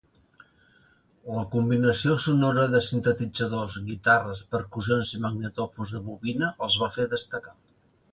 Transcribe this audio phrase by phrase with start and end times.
[1.33, 7.55] La combinació sonora de sintetitzadors, guitarres, percussions i magnetòfons de bobina els va fer destacar.